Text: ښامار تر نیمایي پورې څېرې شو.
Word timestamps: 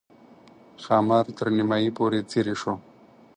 ښامار 0.83 1.25
تر 1.37 1.47
نیمایي 1.57 1.89
پورې 1.97 2.19
څېرې 2.29 2.55
شو. 2.61 2.73